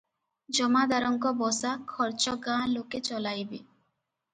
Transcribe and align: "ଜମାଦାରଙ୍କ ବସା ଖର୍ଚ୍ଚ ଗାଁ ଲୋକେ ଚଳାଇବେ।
"ଜମାଦାରଙ୍କ 0.59 1.35
ବସା 1.43 1.75
ଖର୍ଚ୍ଚ 1.95 2.37
ଗାଁ 2.49 2.59
ଲୋକେ 2.77 3.07
ଚଳାଇବେ। 3.13 3.65